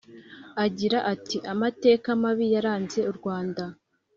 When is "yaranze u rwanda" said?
2.53-3.63